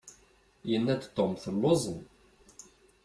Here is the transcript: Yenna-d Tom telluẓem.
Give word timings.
Yenna-d 0.69 1.03
Tom 1.15 1.31
telluẓem. 1.43 1.99